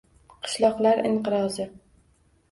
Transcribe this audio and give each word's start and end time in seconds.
Qishloqlar 0.45 1.01
inqirozi 1.09 1.67